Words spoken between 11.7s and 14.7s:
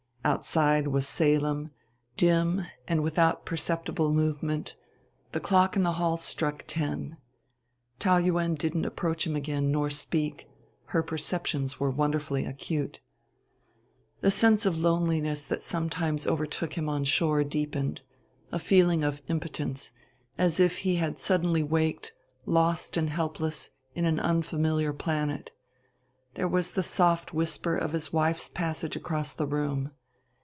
were wonderfully acute. The sense